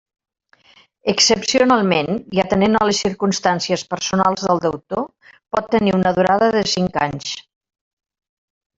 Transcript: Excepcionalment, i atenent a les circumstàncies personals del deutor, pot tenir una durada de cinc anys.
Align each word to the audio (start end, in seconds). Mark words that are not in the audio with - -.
Excepcionalment, 1.11 2.09
i 2.37 2.41
atenent 2.45 2.79
a 2.79 2.87
les 2.91 3.03
circumstàncies 3.05 3.85
personals 3.93 4.49
del 4.49 4.65
deutor, 4.67 5.07
pot 5.57 5.71
tenir 5.77 5.97
una 6.01 6.19
durada 6.21 6.53
de 6.59 6.69
cinc 6.77 7.03
anys. 7.09 7.33